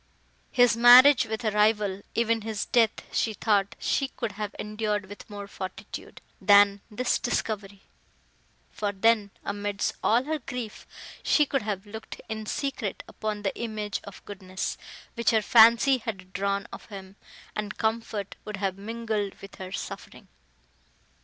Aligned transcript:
His 0.51 0.75
marriage 0.75 1.27
with 1.27 1.43
a 1.45 1.51
rival, 1.51 2.01
even 2.15 2.41
his 2.41 2.65
death, 2.65 3.03
she 3.15 3.35
thought 3.35 3.75
she 3.77 4.07
could 4.07 4.31
have 4.31 4.55
endured 4.57 5.05
with 5.05 5.29
more 5.29 5.47
fortitude, 5.47 6.21
than 6.41 6.81
this 6.89 7.19
discovery; 7.19 7.83
for 8.71 8.91
then, 8.91 9.29
amidst 9.45 9.93
all 10.03 10.23
her 10.23 10.39
grief, 10.39 10.87
she 11.21 11.45
could 11.45 11.61
have 11.61 11.85
looked 11.85 12.19
in 12.29 12.47
secret 12.47 13.03
upon 13.07 13.43
the 13.43 13.55
image 13.55 14.01
of 14.03 14.25
goodness, 14.25 14.75
which 15.13 15.29
her 15.29 15.41
fancy 15.43 15.99
had 15.99 16.33
drawn 16.33 16.67
of 16.73 16.85
him, 16.87 17.15
and 17.55 17.77
comfort 17.77 18.35
would 18.43 18.57
have 18.57 18.79
mingled 18.79 19.39
with 19.39 19.53
her 19.57 19.71
suffering! 19.71 20.29